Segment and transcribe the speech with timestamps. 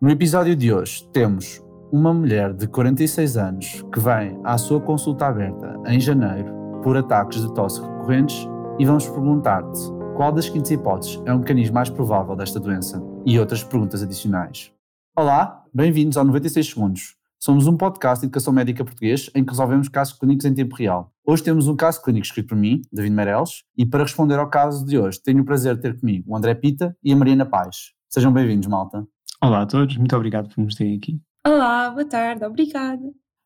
[0.00, 1.60] No episódio de hoje temos
[1.90, 7.40] uma mulher de 46 anos que vem à sua consulta aberta em janeiro por ataques
[7.40, 8.46] de tosse recorrentes
[8.78, 9.80] e vamos perguntar-te
[10.14, 14.70] qual das seguintes hipóteses é o mecanismo mais provável desta doença e outras perguntas adicionais.
[15.16, 17.16] Olá, bem-vindos ao 96 Segundos.
[17.36, 21.12] Somos um podcast de educação médica português em que resolvemos casos clínicos em tempo real.
[21.26, 24.86] Hoje temos um caso clínico escrito por mim, David Meireles, e para responder ao caso
[24.86, 27.94] de hoje tenho o prazer de ter comigo o André Pita e a Mariana Paz.
[28.08, 29.04] Sejam bem-vindos, malta.
[29.40, 31.20] Olá a todos, muito obrigado por nos terem aqui.
[31.46, 33.02] Olá, boa tarde, obrigada.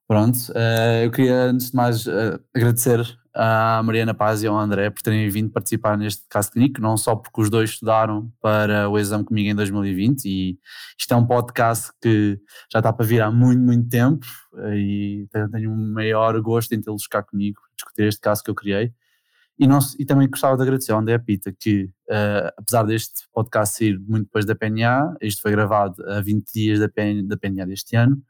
[0.08, 3.00] Pronto, uh, eu queria antes de mais uh, agradecer
[3.34, 7.14] à Mariana Paz e ao André por terem vindo participar neste caso clínico, não só
[7.14, 10.58] porque os dois estudaram para o exame comigo em 2020 e
[10.98, 12.40] isto é um podcast que
[12.72, 14.26] já está para vir há muito, muito tempo
[14.58, 18.54] eh, e tenho um maior gosto em tê-los cá comigo, discutir este caso que eu
[18.54, 18.92] criei.
[19.58, 23.76] E, não, e também gostava de agradecer ao André Pita que, uh, apesar deste podcast
[23.76, 27.66] sair muito depois da PNA, isto foi gravado a 20 dias da PNA, da PNA
[27.66, 28.20] deste ano,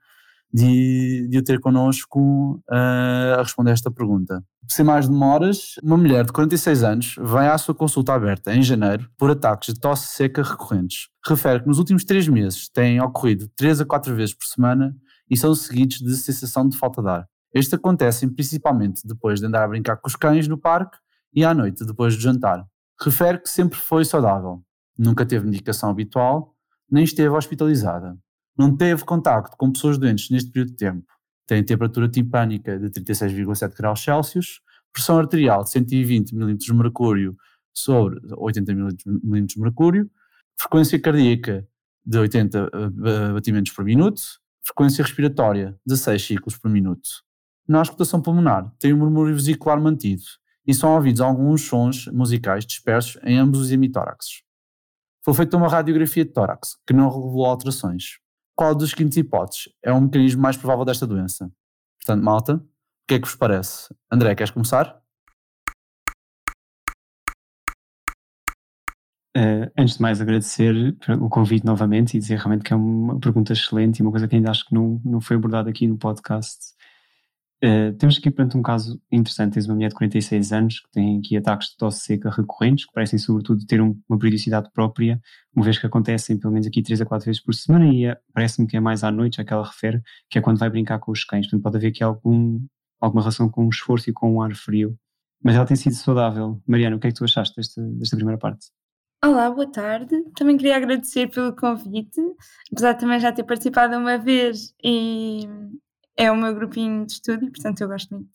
[0.52, 4.44] de, de o ter connosco uh, a responder esta pergunta.
[4.68, 9.08] Sem mais demoras, uma mulher de 46 anos vai à sua consulta aberta em janeiro
[9.16, 11.08] por ataques de tosse seca recorrentes.
[11.26, 14.94] Refere que nos últimos três meses têm ocorrido 3 a 4 vezes por semana
[15.30, 17.28] e são seguidos de sensação de falta de ar.
[17.54, 20.98] Estes acontecem principalmente depois de andar a brincar com os cães no parque
[21.34, 22.66] e à noite, depois de jantar.
[23.00, 24.62] Refere que sempre foi saudável,
[24.98, 26.54] nunca teve medicação habitual,
[26.90, 28.16] nem esteve hospitalizada.
[28.56, 31.06] Não teve contacto com pessoas doentes neste período de tempo.
[31.46, 34.60] Tem temperatura timpânica de 36,7 graus Celsius,
[34.92, 37.36] pressão arterial de 120 mm de mercúrio
[37.72, 40.10] sobre 80 mm de mercúrio,
[40.56, 41.66] frequência cardíaca
[42.04, 44.20] de 80 eh, batimentos por minuto,
[44.62, 47.08] frequência respiratória de 6 ciclos por minuto.
[47.66, 50.22] Na auscultação pulmonar, tem um murmúrio vesicular mantido
[50.66, 54.42] e são ouvidos alguns sons musicais dispersos em ambos os hemitóraxes.
[55.24, 58.18] Foi feita uma radiografia de tórax, que não revelou alterações.
[58.56, 61.50] Qual das seguintes hipóteses é o mecanismo mais provável desta doença?
[62.00, 62.62] Portanto, malta, o
[63.06, 63.94] que é que vos parece?
[64.10, 65.00] André, queres começar?
[69.36, 70.74] Uh, antes de mais agradecer
[71.20, 74.36] o convite novamente e dizer realmente que é uma pergunta excelente e uma coisa que
[74.36, 76.74] ainda acho que não, não foi abordada aqui no podcast
[77.64, 79.54] Uh, temos aqui, portanto, um caso interessante.
[79.54, 82.92] Tens uma mulher de 46 anos que tem aqui ataques de tosse seca recorrentes, que
[82.92, 85.20] parecem, sobretudo, ter um, uma periodicidade própria,
[85.54, 88.18] uma vez que acontecem pelo menos aqui 3 a 4 vezes por semana, e é,
[88.34, 90.98] parece-me que é mais à noite, já que ela refere, que é quando vai brincar
[90.98, 91.46] com os cães.
[91.46, 92.60] Portanto, pode haver aqui algum,
[93.00, 94.98] alguma relação com o esforço e com o ar frio.
[95.40, 96.60] Mas ela tem sido saudável.
[96.66, 98.66] Mariana, o que é que tu achaste desta, desta primeira parte?
[99.24, 100.20] Olá, boa tarde.
[100.36, 102.20] Também queria agradecer pelo convite,
[102.72, 105.46] apesar de também já ter participado uma vez e
[106.16, 108.30] é o meu grupinho de estudo e, portanto, eu gosto muito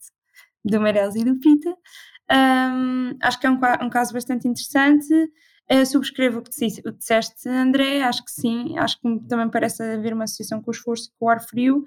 [0.64, 1.74] do Meireles e do Pita.
[2.30, 5.12] Um, acho que é um, um, caso bastante interessante.
[5.70, 8.02] Uh, subscrevo o que, disse, o disseste, André.
[8.02, 8.78] Acho que sim.
[8.78, 11.84] Acho que também parece haver uma associação com o esforço e com o ar frio.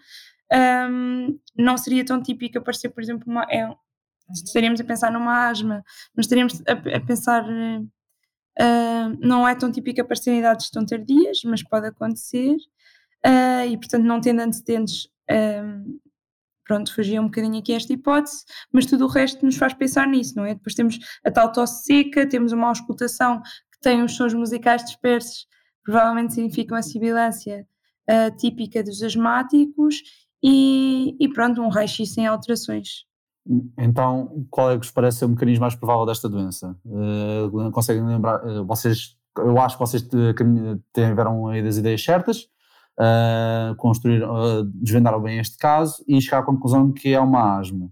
[0.51, 3.73] Um, não seria tão típico aparecer, por exemplo, uma, é,
[4.33, 5.81] estaríamos a pensar numa asma,
[6.15, 7.45] mas estaríamos a, a pensar.
[8.59, 12.55] Uh, não é tão típico aparecer em idades tão tardias, mas pode acontecer.
[13.25, 15.99] Uh, e, portanto, não tendo antecedentes um,
[16.65, 20.35] pronto, fugia um bocadinho aqui esta hipótese, mas tudo o resto nos faz pensar nisso,
[20.37, 20.53] não é?
[20.53, 25.47] Depois temos a tal tosse seca, temos uma auscultação que tem os sons musicais dispersos,
[25.83, 27.67] provavelmente significa uma sibilância
[28.09, 29.95] uh, típica dos asmáticos
[30.41, 33.05] e, e pronto, um raio-x sem alterações.
[33.77, 36.77] Então, qual é que vos parece ser o mecanismo mais provável desta doença?
[36.85, 40.07] Uh, conseguem lembrar, uh, vocês, eu acho que vocês
[40.93, 42.47] tiveram aí das ideias certas,
[43.01, 47.89] uh, construir, uh, desvendaram bem este caso e chegar à conclusão que é uma asma.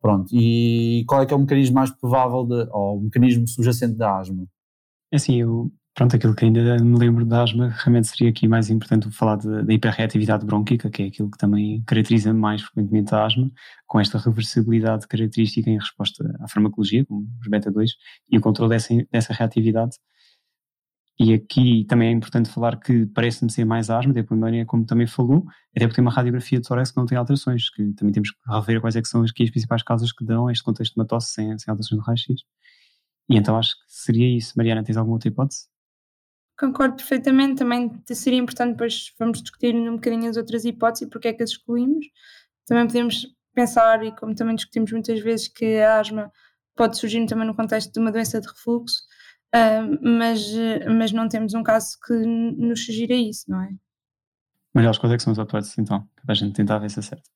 [0.00, 3.96] Pronto, e qual é que é o mecanismo mais provável, de, ou o mecanismo subjacente
[3.96, 4.46] da asma?
[5.12, 8.70] É assim, eu, pronto, aquilo que ainda me lembro da asma, realmente seria aqui mais
[8.70, 13.50] importante falar da hiperreatividade brônquica, que é aquilo que também caracteriza mais frequentemente a asma,
[13.86, 17.90] com esta reversibilidade característica em resposta à farmacologia, como os beta-2,
[18.30, 19.96] e o controle dessa, dessa reatividade
[21.22, 25.06] e aqui também é importante falar que parece-me ser mais asma, da pulmonia, como também
[25.06, 25.44] falou,
[25.76, 28.38] até porque tem uma radiografia de tórax que não tem alterações, que também temos que
[28.50, 31.06] rever quais é que são aqui as principais causas que dão este contexto de uma
[31.06, 32.40] tosse sem, sem alterações do raio-x.
[33.28, 34.54] E então acho que seria isso.
[34.56, 35.66] Mariana, tens alguma outra hipótese?
[36.58, 41.28] Concordo perfeitamente, também seria importante depois vamos discutir um bocadinho as outras hipóteses e porque
[41.28, 42.06] é que as excluímos.
[42.64, 46.32] Também podemos pensar, e como também discutimos muitas vezes, que a asma
[46.74, 49.02] pode surgir também no contexto de uma doença de refluxo,
[49.54, 50.40] Uh, mas,
[50.96, 53.70] mas não temos um caso que nos sugira isso, não é?
[54.74, 56.08] Melhores, quais é que são as hipóteses então?
[56.24, 57.28] Para a gente tentar ver se é certo.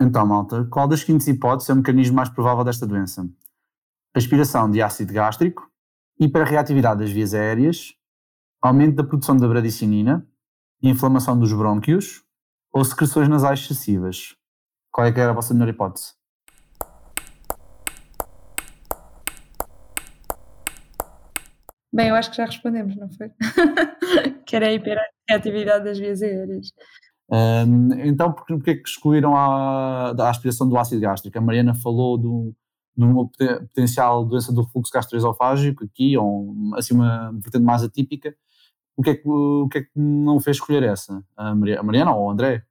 [0.00, 3.28] Então, malta, qual das seguintes hipóteses é o mecanismo mais provável desta doença?
[4.14, 5.70] Aspiração de ácido gástrico,
[6.20, 7.94] hiperreatividade das vias aéreas,
[8.62, 10.26] aumento da produção da bradicinina,
[10.82, 12.22] inflamação dos brônquios
[12.72, 14.36] ou secreções nasais excessivas.
[14.96, 16.14] Qual é que era a vossa melhor hipótese?
[21.92, 23.30] Bem, eu acho que já respondemos, não foi?
[24.46, 26.68] que era a hiperatividade das vias aéreas.
[27.30, 31.36] Um, então, por que é que excluíram a, a aspiração do ácido gástrico?
[31.36, 32.54] A Mariana falou do,
[32.96, 38.34] de uma potencial doença do refluxo gastroesofágico aqui, ou assim uma vertente mais atípica.
[38.96, 41.22] O que, é que, o que é que não fez escolher essa?
[41.36, 42.64] A Mariana ou o André?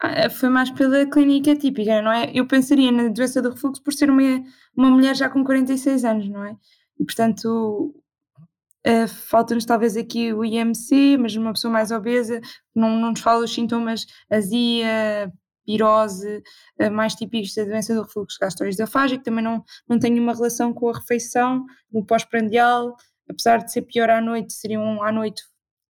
[0.00, 2.30] Ah, foi mais pela clínica típica, não é?
[2.34, 4.22] Eu pensaria na doença do refluxo por ser uma,
[4.76, 6.56] uma mulher já com 46 anos, não é?
[6.98, 7.94] E portanto
[8.86, 12.38] Uh, Falta-nos talvez aqui o IMC, mas uma pessoa mais obesa,
[12.74, 15.32] não, não nos fala os sintomas azia,
[15.64, 16.42] pirose,
[16.78, 20.90] uh, mais típicos da doença do refluxo gastroesofágico, também não, não tem nenhuma relação com
[20.90, 22.94] a refeição, no pós-prandial,
[23.26, 25.42] apesar de ser pior à noite, seria um à noite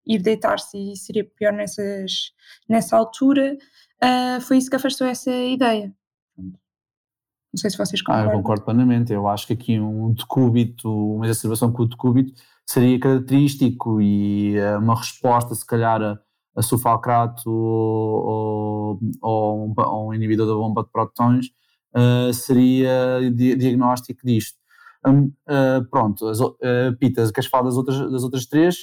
[0.06, 2.32] ir deitar-se e seria pior nessas,
[2.68, 3.56] nessa altura,
[4.02, 5.94] uh, foi isso que afastou essa ideia.
[6.36, 8.30] Não sei se vocês concordam.
[8.30, 9.12] Ah, eu concordo plenamente.
[9.12, 12.32] Eu acho que aqui um decúbito, uma exacerbação com o decúbito
[12.66, 16.18] seria característico e eh, uma resposta, se calhar, a,
[16.56, 21.46] a sulfalcrato ou, ou, um, ou, um, inibidor da bomba de prótons
[21.94, 24.58] uh, seria di diagnóstico disto.
[25.06, 26.54] Um, uh, pronto, as, uh,
[26.98, 28.82] Pita, queres falar das outras, das outras três,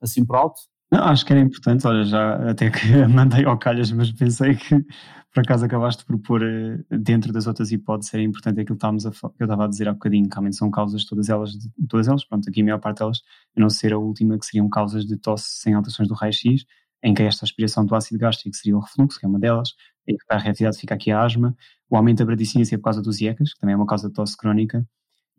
[0.00, 0.60] assim por alto?
[0.92, 4.84] Não, acho que era importante, olha, já até que mandei ao calhas, mas pensei que
[5.32, 8.90] por acaso acabaste de propor eh, dentro das outras hipóteses, era importante aquilo que, a,
[8.90, 11.52] que eu estava a dizer há bocadinho, que realmente são causas, todas elas,
[11.88, 13.22] todas elas, pronto, aqui a maior parte delas,
[13.56, 16.64] a não ser a última, que seriam causas de tosse sem alterações do raio-x,
[17.02, 19.70] em que esta aspiração do ácido gástrico seria o refluxo, que é uma delas,
[20.06, 21.56] e para a reatividade fica aqui a asma,
[21.88, 24.14] o aumento da bradicina é por causa dos IECAS, que também é uma causa de
[24.14, 24.84] tosse crónica,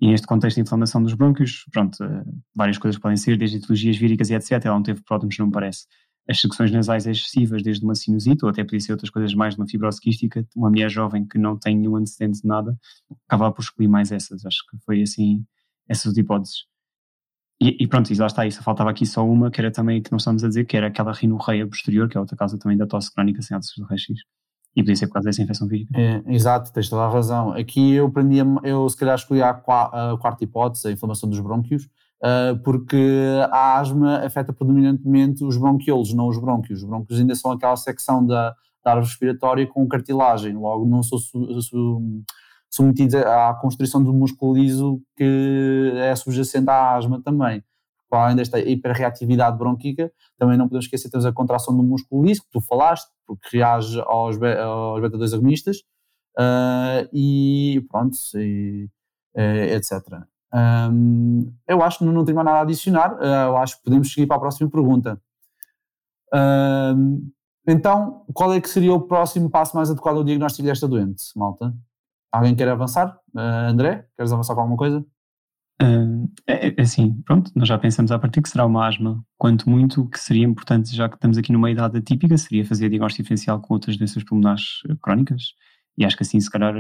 [0.02, 2.24] e neste contexto de inflamação dos brônquios, pronto, eh,
[2.56, 4.54] várias coisas podem ser, desde etiologias víricas e etc.
[4.66, 5.86] Ela não teve prótons, não me parece.
[6.28, 9.68] As secções nasais excessivas, desde uma sinusite, ou até podia ser outras coisas mais uma
[9.68, 12.76] fibrose quística, uma mulher jovem que não tem nenhum antecedente de nada,
[13.28, 14.44] acabava por escolher mais essas.
[14.44, 15.46] Acho que foi assim,
[15.88, 16.66] essas hipóteses.
[17.62, 20.12] E, e pronto, e lá está, isso faltava aqui só uma, que era também que
[20.12, 22.88] nós estamos a dizer, que era aquela rinorreia posterior, que é outra causa também da
[22.88, 24.16] tosse crónica sem alterações do raio-x.
[24.76, 25.92] E podia ser por causa dessa infecção vírica.
[26.00, 27.52] É, exato, tens toda a razão.
[27.52, 31.86] Aqui eu prendia, eu se calhar escolhi a, a quarta hipótese, a inflamação dos brônquios,
[32.24, 33.20] uh, porque
[33.52, 36.82] a asma afeta predominantemente os bronquiolos, não os brônquios.
[36.82, 41.20] Os brônquios ainda são aquela secção da, da árvore respiratória com cartilagem, logo não sou
[41.20, 42.24] su, su,
[42.70, 47.62] submetidos à constrição do músculo liso que é subjacente à asma também
[48.12, 52.26] para além desta hiperreatividade bronquíca, também não podemos esquecer que temos a contração do músculo
[52.26, 55.78] liso, que tu falaste, porque reage aos, aos beta-2 agonistas,
[56.38, 58.90] uh, e pronto, e,
[59.34, 60.02] uh, etc.
[60.54, 63.84] Um, eu acho que não, não tenho mais nada a adicionar, uh, eu acho que
[63.84, 65.18] podemos seguir para a próxima pergunta.
[67.66, 71.74] então, qual é que seria o próximo passo mais adequado ao diagnóstico desta doente, malta?
[72.30, 73.18] Alguém quer avançar?
[73.36, 75.06] André, queres avançar com alguma coisa?
[75.82, 79.24] Uh, é, assim, pronto, nós já pensamos a partir que será uma asma.
[79.36, 83.24] Quanto muito que seria importante, já que estamos aqui numa idade atípica, seria fazer diagnóstico
[83.24, 85.56] diferencial com outras doenças pulmonares eh, crónicas.
[85.98, 86.76] E acho que assim, se calhar,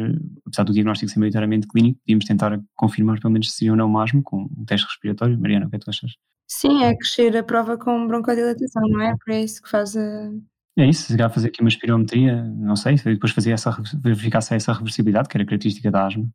[0.45, 3.87] apesar do diagnóstico ser maioritariamente clínico, podíamos tentar confirmar pelo menos se seria ou não
[3.87, 5.39] uma asma com um teste respiratório.
[5.39, 6.11] Mariana, o que é que tu achas?
[6.47, 9.15] Sim, é crescer a prova com broncodilatação, não é?
[9.25, 10.31] Para isso que faz a.
[10.77, 14.53] É isso, se calhar fazer aqui uma espirometria, não sei, depois fazer essa, verificar se
[14.53, 16.29] é essa reversibilidade, que era característica da asma.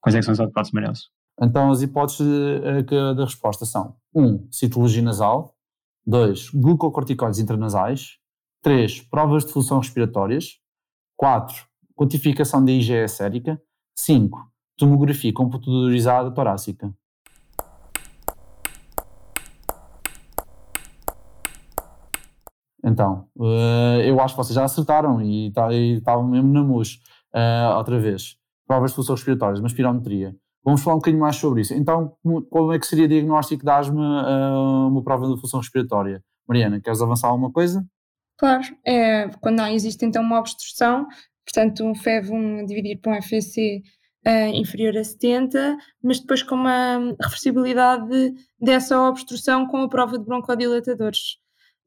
[0.00, 1.10] Quais é que são as hipóteses, Marielso?
[1.42, 2.24] Então, as hipóteses
[3.16, 4.24] da resposta são: 1.
[4.24, 5.56] Um, citologia nasal.
[6.06, 6.50] 2.
[6.50, 8.18] Glucocorticoides intranasais.
[8.62, 9.00] 3.
[9.02, 10.60] Provas de função respiratórias.
[11.16, 11.66] 4.
[11.96, 13.60] Quantificação da IgE sérica.
[13.96, 14.38] 5.
[14.78, 16.94] Tomografia computadorizada torácica.
[22.84, 27.00] Então, eh, eu acho que vocês já acertaram e tá, estavam mesmo na MUS.
[27.34, 28.36] Uh, outra vez.
[28.66, 30.36] Provas de função respiratórias, uma espirometria.
[30.64, 31.74] Vamos falar um bocadinho mais sobre isso.
[31.74, 32.16] Então,
[32.50, 36.22] como é que seria diagnóstico de asma uh, uma prova de função respiratória?
[36.46, 37.84] Mariana, queres avançar alguma coisa?
[38.36, 41.06] Claro, é, quando há, existe então uma obstrução,
[41.44, 43.82] portanto um FEV1 dividir por um FEC
[44.26, 50.24] uh, inferior a 70, mas depois com uma reversibilidade dessa obstrução com a prova de
[50.24, 51.38] broncodilatadores.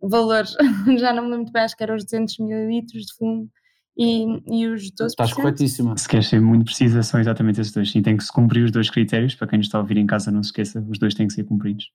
[0.02, 0.46] Valor,
[0.98, 3.50] já não me lembro muito bem, acho que era os 200 ml de fumo
[3.98, 5.08] e, e os 12%.
[5.08, 5.98] Estás corretíssima.
[5.98, 7.94] Se queres ser muito precisa, são exatamente esses dois.
[7.96, 9.36] E tem que se cumprir os dois critérios.
[9.36, 11.34] Para quem nos está a ouvir em casa, não se esqueça, os dois têm que
[11.34, 11.92] ser cumpridos.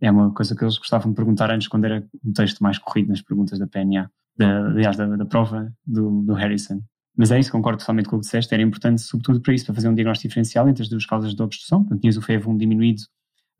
[0.00, 3.08] É uma coisa que eles gostavam de perguntar antes, quando era um texto mais corrido
[3.08, 6.82] nas perguntas da PNA, da, aliás, da, da prova do, do Harrison.
[7.16, 9.74] Mas é isso, concordo totalmente com o que disseste, era importante sobretudo para isso, para
[9.74, 13.02] fazer um diagnóstico diferencial entre as duas causas de obstrução, portanto tinhas o FEV1 diminuído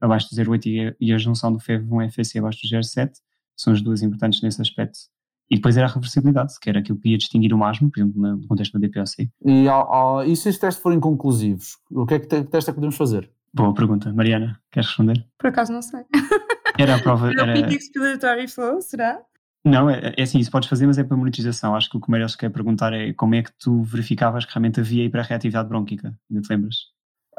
[0.00, 3.12] abaixo do 0,8 e a junção do FEV1-FAC abaixo do 0,7,
[3.56, 4.98] são as duas importantes nesse aspecto.
[5.52, 8.22] E depois era a reversibilidade, que era aquilo que ia distinguir o MASMO, por exemplo,
[8.22, 9.30] no contexto da DPOC.
[9.44, 12.76] E, ao, e se estes testes forem conclusivos, o que é que teste é que
[12.76, 13.30] podemos fazer?
[13.52, 14.10] Boa pergunta.
[14.14, 15.26] Mariana, queres responder?
[15.38, 16.00] Por acaso não sei.
[16.78, 17.30] Era a prova.
[17.30, 19.20] Era o Peak Expiratory Flow, será?
[19.62, 21.76] Não, é, é assim, isso podes fazer, mas é para monitorização.
[21.76, 24.80] Acho que o que o quer perguntar é como é que tu verificavas que realmente
[24.80, 26.16] havia hiperreatividade brônquica.
[26.30, 26.76] Ainda te lembras?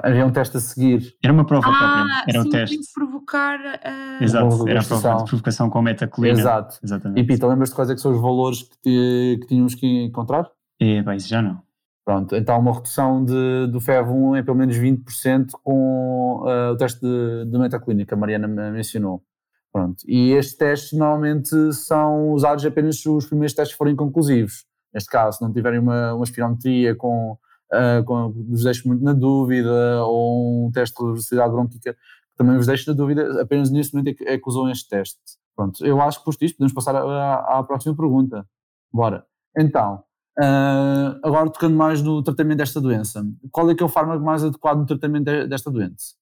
[0.02, 1.16] Havia um teste a seguir.
[1.24, 2.24] Era uma prova ah, própria.
[2.28, 2.80] Era sim, um teste.
[2.80, 3.60] de provocar.
[3.60, 4.24] Uh...
[4.24, 6.40] Exato, era a prova de provocação com metacolina.
[6.40, 6.80] Exato.
[6.84, 7.22] Exatamente.
[7.22, 10.50] E Pita, lembras-te quais é que são os valores que, te, que tínhamos que encontrar?
[10.80, 11.62] É, bem, isso já não.
[12.06, 17.00] Pronto, então uma redução de, do FEV1 é pelo menos 20% com uh, o teste
[17.00, 19.24] de, de metaclínica, que a Mariana mencionou.
[19.72, 20.04] Pronto.
[20.06, 24.66] E estes testes normalmente são usados apenas se os primeiros testes forem conclusivos.
[24.94, 27.38] Neste caso, se não tiverem uma, uma espirometria com,
[27.74, 32.58] uh, com vos deixe muito na dúvida, ou um teste de reversibilidade brônquica que também
[32.58, 35.20] vos deixe na dúvida, apenas nesse momento é que, é que usam este teste.
[35.56, 38.48] Pronto, eu acho que posto isto, podemos passar à, à próxima pergunta.
[38.92, 39.26] Bora.
[39.56, 40.04] Então,
[40.40, 44.44] uh, agora tocando mais no tratamento desta doença, qual é que é o fármaco mais
[44.44, 46.16] adequado no tratamento de, desta doença?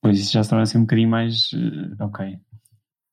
[0.00, 1.52] Pois isso já se torna assim um bocadinho mais.
[1.52, 2.38] Uh, ok.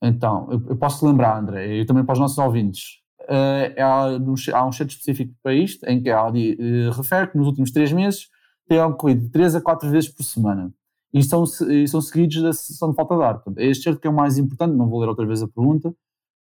[0.01, 4.71] Então, eu, eu posso lembrar, André, e também para os nossos ouvintes, há, há um
[4.71, 8.29] cheiro específico para isto, em que ela uh, refere que nos últimos três meses
[8.67, 10.71] tem ocorrido 3 a 4 vezes por semana.
[11.13, 13.33] E são, e são seguidos da sessão de falta de ar.
[13.35, 15.47] Portanto, é este cheiro que é o mais importante, não vou ler outra vez a
[15.47, 15.93] pergunta,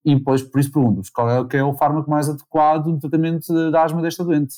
[0.04, 3.72] e depois por isso pergunto-vos qual é, que é o fármaco mais adequado no tratamento
[3.72, 4.56] da asma desta doente.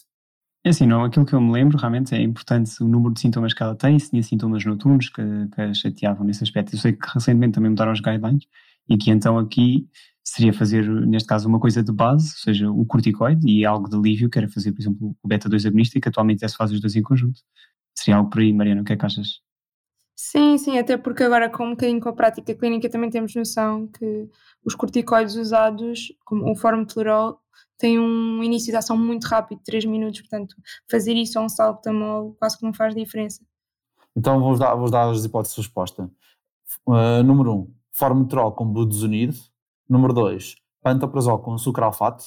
[0.64, 3.54] É assim, não, aquilo que eu me lembro realmente é importante o número de sintomas
[3.54, 5.22] que ela tem, se tinha sintomas noturnos que,
[5.54, 6.76] que a chateavam nesse aspecto.
[6.76, 8.46] Eu sei que recentemente também mudaram os guidelines,
[8.90, 9.88] e que então aqui
[10.28, 13.96] seria fazer, neste caso, uma coisa de base, ou seja, o corticoide e algo de
[13.96, 16.82] alívio, que era fazer, por exemplo, o beta-2 agonista, que atualmente é se faz os
[16.82, 17.40] dois em conjunto.
[17.98, 19.40] Seria algo por aí, Mariana, o que é que achas?
[20.18, 23.88] Sim, sim, até porque agora com um bocadinho com a prática clínica também temos noção
[23.88, 24.30] que
[24.66, 27.40] os corticoides usados, como o formoterol,
[27.78, 30.56] têm um início de ação muito rápido, 3 minutos, portanto,
[30.92, 33.42] fazer isso a um salbutamol quase que não faz diferença.
[34.16, 36.12] Então vou dar, vou dar as hipóteses de resposta.
[36.86, 39.40] Uh, número 1, um, formoterol com budesonide.
[39.90, 42.26] Número 2, pantoprazol com sucralfato.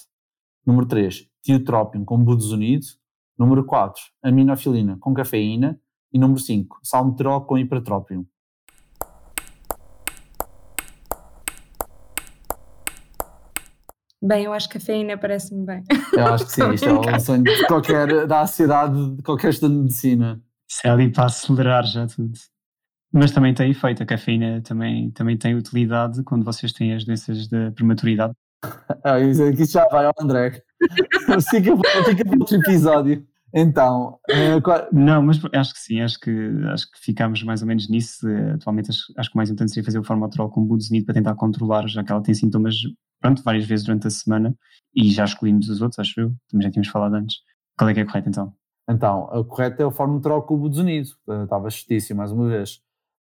[0.65, 2.99] Número 3, tiotrópium com budesonide.
[3.39, 5.79] Número 4, aminofilina com cafeína.
[6.13, 8.27] E número 5, salmeterol com hipertrópium.
[14.23, 15.85] Bem, eu acho que a cafeína parece-me bem.
[16.15, 19.77] Eu acho que sim, isto é um sonho de qualquer, da ansiedade de qualquer estudante
[19.77, 20.43] de medicina.
[20.69, 22.33] Isso é ali para acelerar já tudo.
[23.13, 27.49] Mas também tem efeito, a cafeína também, também tem utilidade quando vocês têm as doenças
[27.49, 28.35] da prematuridade.
[29.03, 30.63] Ah, isso, isso já vai ao André.
[31.51, 31.75] fica,
[32.05, 33.27] fica para outro episódio.
[33.53, 34.87] Então, uh, qual...
[34.93, 36.31] não, mas acho que sim, acho que,
[36.73, 38.29] acho que ficámos mais ou menos nisso.
[38.29, 41.15] Uh, atualmente acho, acho que o mais importante seria fazer o formoterol com budesonide para
[41.15, 42.77] tentar controlar, já que ela tem sintomas,
[43.21, 44.55] pronto, várias vezes durante a semana
[44.95, 47.37] e já escolhemos os outros, acho eu, também já tínhamos falado antes.
[47.77, 48.53] Qual é que é correto então?
[48.89, 51.11] Então, o correto é o formoterol com o budesonide,
[51.43, 52.81] estava justíssimo mais uma vez.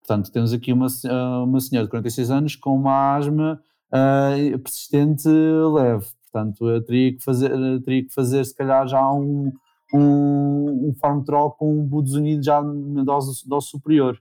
[0.08, 3.62] Portanto, temos aqui uma, ah, uma senhora de 46 anos com uma asma
[3.92, 6.06] uh, persistente leve.
[6.32, 7.52] Portanto, teria que fazer,
[7.84, 9.52] teria que fazer se calhar já um,
[9.94, 14.18] um, um formoterol com um budesonide já numa dose, dose superior,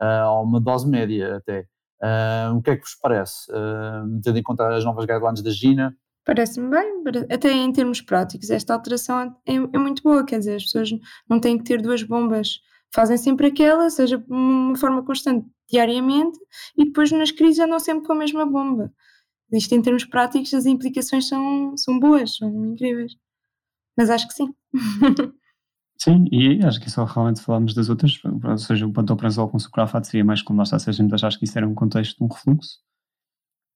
[0.00, 1.66] uh, ou uma dose média até.
[2.00, 3.50] Uh, o que é que vos parece?
[3.50, 5.96] Uh, tendo em conta as novas guidelines da Gina?
[6.24, 10.64] Parece-me bem, até em termos práticos, esta alteração é, é, muito boa, quer dizer, as
[10.64, 10.90] pessoas
[11.28, 12.60] não têm que ter duas bombas
[12.94, 16.38] fazem sempre aquela, seja de uma forma constante, diariamente,
[16.78, 18.92] e depois nas crises andam sempre com a mesma bomba.
[19.52, 23.16] Isto em termos práticos, as implicações são, são boas, são incríveis.
[23.96, 24.54] Mas acho que sim.
[25.96, 30.08] Sim, e acho que só realmente falamos das outras, ou seja, o pantoprazol com sucralfato
[30.08, 32.80] seria mais como nós está a acho que isso era um contexto de um refluxo.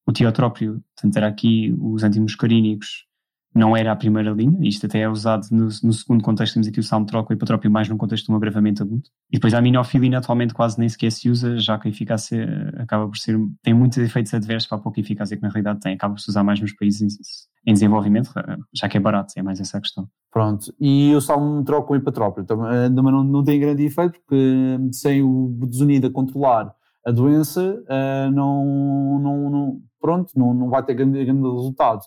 [0.04, 3.06] O tiotrópio, portanto, era aqui os antimuscarínicos
[3.54, 6.80] não era a primeira linha, isto até é usado no, no segundo contexto, temos aqui
[6.80, 9.02] o salmotrópico e o hipotrópico mais num contexto de um agravamento agudo.
[9.30, 13.08] E depois a aminofilina atualmente quase nem sequer se usa, já que a eficácia acaba
[13.08, 16.14] por ser, tem muitos efeitos adversos para a pouca eficácia que na realidade tem, acaba
[16.14, 18.30] por se usar mais nos países em, desenvolvimento,
[18.74, 20.08] já que é barato, é mais essa a questão.
[20.30, 24.20] Pronto, e o salmotrópico e o hipotrópico também, eh, também não, não tem grande efeito,
[24.20, 26.72] porque hum, sem o budesonide a controlar
[27.04, 32.02] a doença, eh, não, não, não, pronto, não, não vai ter grande, grande resultado.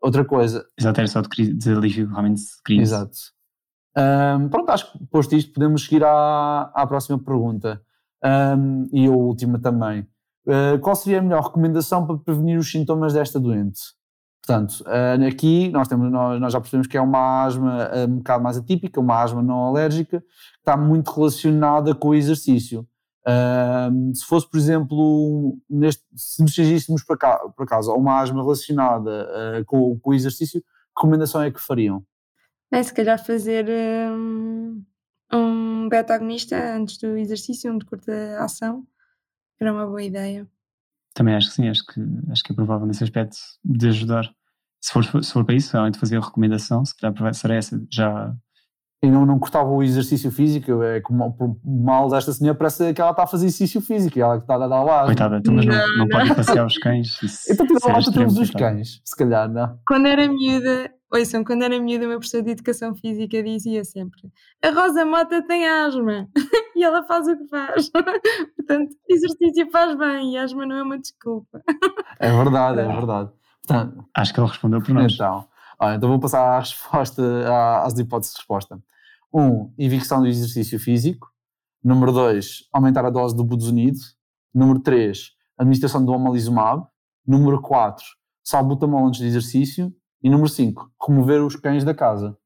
[0.00, 0.64] Outra coisa.
[0.78, 2.82] Exato, era só de, de alívio realmente de crise.
[2.82, 3.18] Exato.
[3.96, 7.82] Um, pronto, acho que posto isto podemos seguir à, à próxima pergunta.
[8.24, 10.06] Um, e a última também.
[10.46, 13.80] Uh, qual seria a melhor recomendação para prevenir os sintomas desta doente?
[14.44, 18.16] Portanto, uh, aqui nós, temos, nós, nós, já percebemos que é uma asma uh, um
[18.16, 20.26] bocado mais atípica, uma asma não alérgica, que
[20.60, 22.86] está muito relacionada com o exercício.
[23.28, 28.42] Uh, se fosse, por exemplo, neste, se nos dirigíssemos para, cá, para casa uma asma
[28.42, 29.28] relacionada
[29.66, 30.66] com, com, o exercício, que
[30.96, 32.02] recomendação é que fariam?
[32.70, 33.66] É, se calhar fazer
[34.10, 34.82] um,
[35.32, 38.86] um beta-agonista antes do exercício, um de curta ação,
[39.60, 40.46] era uma boa ideia.
[41.14, 44.32] Também acho que sim, acho que, acho que é provável nesse aspecto de ajudar.
[44.80, 47.80] Se for, se for para isso, além de fazer a recomendação, se calhar será essa
[47.90, 48.34] já.
[49.00, 53.12] E não, não cortava o exercício físico, é como mal desta senhora parece que ela
[53.12, 55.04] está a fazer exercício físico e ela que está a dar lá.
[55.04, 57.16] Coitada, então, mas não, não, não pode passear os cães.
[57.48, 59.78] Então, tipo, lá temos os cães, se calhar, não?
[59.86, 64.20] Quando era miúda, Ouçam, quando era miúda, o meu professor de Educação Física dizia sempre
[64.62, 66.28] a Rosa Mota tem asma
[66.76, 67.90] e ela faz o que faz.
[68.56, 71.62] Portanto, exercício faz bem e asma não é uma desculpa.
[72.20, 73.30] É verdade, é verdade.
[73.66, 75.14] Portanto, Acho que ele respondeu por nós.
[75.14, 75.46] Então,
[75.78, 77.22] olha, então vou passar à resposta,
[77.84, 78.82] às hipóteses de resposta.
[79.32, 81.28] Um, evicção do exercício físico.
[81.82, 84.00] Número dois, aumentar a dose do budesonide.
[84.54, 86.86] Número três, administração do omalizumab.
[87.26, 88.06] Número quatro,
[88.42, 89.94] salbutamol antes de exercício.
[90.22, 92.36] E número 5, remover os cães da casa.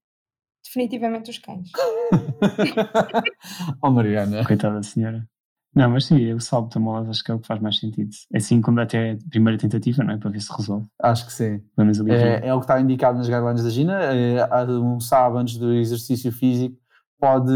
[0.62, 1.70] Definitivamente os cães.
[3.82, 4.44] oh Mariana.
[4.44, 5.26] Coitada da senhora.
[5.74, 8.10] Não, mas sim, eu salvo tamolas, acho que é o que faz mais sentido.
[8.32, 10.18] É assim como até a primeira tentativa, não é?
[10.18, 10.86] Para ver se resolve.
[11.00, 11.62] Acho que sim.
[12.08, 13.98] É, é, o que está indicado nas guidelines da Gina.
[14.02, 16.76] É, um sábado antes do exercício físico
[17.18, 17.52] pode,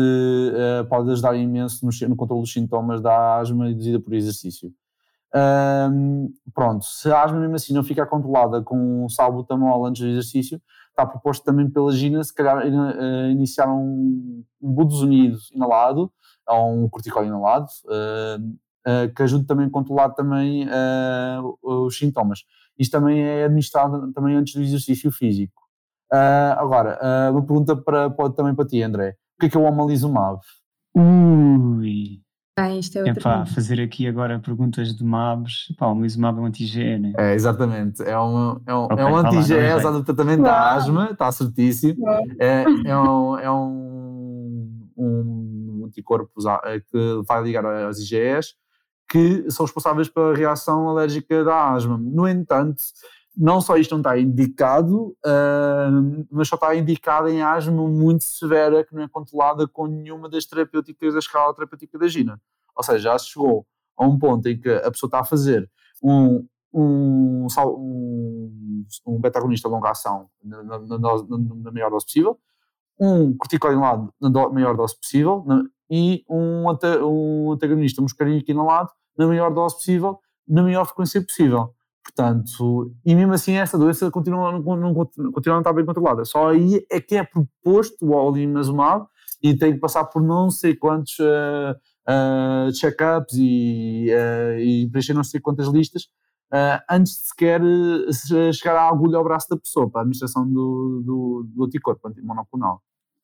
[0.55, 4.73] é, pode ajudar imenso no, no controle dos sintomas da asma induzida por exercício.
[5.35, 10.63] Um, pronto, se a asma mesmo assim não fica controlada com salbutamol antes do exercício,
[10.89, 16.11] está proposto também pela Gina, se calhar, uh, iniciar um, um budesonide inalado,
[16.49, 18.43] ou um corticoide inalado, uh,
[18.89, 20.69] uh, que ajude também a controlar também
[21.63, 22.41] os sintomas.
[22.79, 25.63] Isto também é administrado também antes do exercício físico.
[26.57, 26.99] agora,
[27.31, 29.17] uma pergunta para, pode também para ti, André.
[29.37, 30.41] O que é que é o omalizumab?
[30.95, 32.21] Ui...
[32.59, 35.75] Ah, isto é outra Epá, fazer aqui agora perguntas de MABs.
[35.77, 37.13] Pá, o Mab é um anti-GE, né?
[37.19, 38.03] É, exatamente.
[38.03, 42.03] É um, é um, okay, é um anti-GE usado no tratamento da asma, está certíssimo.
[42.41, 45.46] É, é, um, é um, um
[45.97, 46.33] anticorpo
[46.65, 48.55] é, que vai ligar às IgEs
[49.09, 51.97] que são responsáveis pela reação alérgica da asma.
[51.97, 52.83] No entanto,
[53.37, 55.17] não só isto não está indicado,
[56.31, 60.47] mas só está indicado em asma muito severa que não é controlada com nenhuma das
[60.47, 62.41] terapêuticas da escala terapêutica da Gina.
[62.75, 65.71] Ou seja, já se chegou a um ponto em que a pessoa está a fazer
[66.03, 67.47] um, um,
[69.07, 72.39] um, beta-agonista longa ação na, na, na, na, maior dose possível,
[72.99, 73.81] um corticoide
[74.21, 75.45] na maior dose possível
[75.91, 76.65] e um,
[77.03, 81.75] um antagonista muscarínico inalado na maior dose possível, na maior frequência possível.
[82.03, 86.25] Portanto, e mesmo assim essa doença continua, não, não, continua a estar bem controlada.
[86.25, 89.07] Só aí é que é proposto o olimazumab
[89.43, 91.75] e tem que passar por não sei quantos uh,
[92.09, 96.05] uh, check-ups e, uh, e preencher não sei quantas listas
[96.89, 97.61] antes de sequer
[98.55, 102.09] chegar a agulha ao braço da pessoa para a administração do, do, do anticorpo.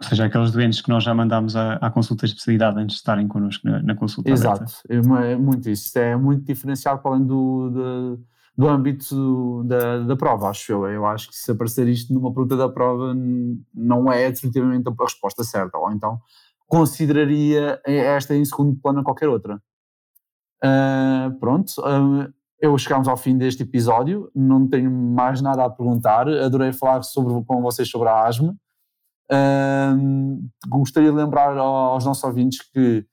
[0.03, 3.01] Ou seja, aqueles doentes que nós já mandámos à, à consulta de especialidade antes de
[3.01, 4.31] estarem connosco na, na consulta.
[4.31, 5.99] Exato, é, é, muito isso.
[5.99, 8.25] É muito diferenciado para além do, do
[8.57, 10.87] do âmbito da, da prova, acho eu.
[10.87, 13.15] Eu acho que se aparecer isto numa pergunta da prova
[13.75, 16.21] não é definitivamente a resposta certa, ou então
[16.67, 19.61] consideraria esta em segundo plano a qualquer outra.
[20.65, 26.29] Uh, pronto, uh, eu chegamos ao fim deste episódio, não tenho mais nada a perguntar,
[26.29, 28.57] adorei falar sobre, com vocês sobre a asma.
[29.31, 33.07] Uh, gostaria de lembrar aos nossos ouvintes que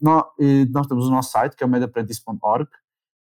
[0.00, 0.24] nós,
[0.70, 2.66] nós, temos o nosso site, que é o medaprentis.org,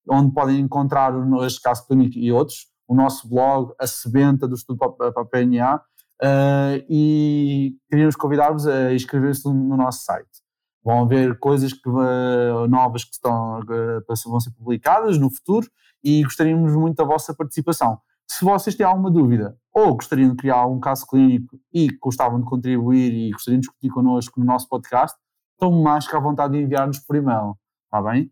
[0.09, 4.77] onde podem encontrar, neste caso clínico e outros, o nosso blog, a sebenta do estudo
[4.77, 5.81] para, a PNA, uh,
[6.21, 10.41] eh, e queríamos convidar-vos a inscrever-se no nosso site.
[10.83, 15.67] Vão haver coisas que, uh, novas que estão, uh, vão ser publicadas no futuro
[16.03, 17.99] e gostaríamos muito da vossa participação.
[18.31, 22.45] Se vocês têm alguma dúvida ou gostariam de criar um caso clínico e gostavam de
[22.45, 25.17] contribuir e gostariam de discutir connosco no nosso podcast,
[25.51, 28.31] estão mais que à vontade de enviar-nos por e-mail, está bem?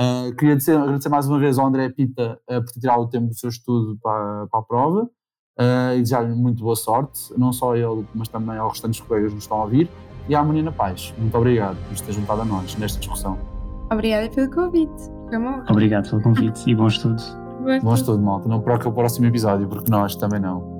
[0.00, 3.26] Uh, queria dizer, agradecer mais uma vez ao André Pita uh, por tirar o tempo
[3.26, 7.74] do seu estudo para, para a prova uh, e desejar-lhe muito boa sorte, não só
[7.74, 9.90] a ele, mas também aos restantes colegas que nos estão a ouvir
[10.26, 11.12] e à Menina Paz.
[11.18, 13.38] Muito obrigado por ter juntado a nós nesta discussão.
[13.92, 15.02] Obrigada pelo convite.
[15.28, 15.36] Foi
[15.68, 17.43] Obrigado pelo convite e bom estudo.
[17.82, 18.48] Bom estudo, malta.
[18.48, 20.73] Não perca o próximo episódio, porque nós também não.